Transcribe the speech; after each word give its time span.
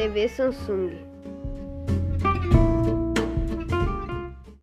TV 0.00 0.24
Samsung. 0.32 0.96